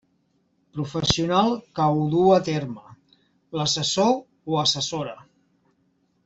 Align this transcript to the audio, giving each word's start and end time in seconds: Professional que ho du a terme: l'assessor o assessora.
Professional 0.77 1.51
que 1.79 1.85
ho 1.97 2.07
du 2.13 2.23
a 2.37 2.39
terme: 2.47 2.83
l'assessor 3.59 4.11
o 4.55 4.59
assessora. 4.65 5.15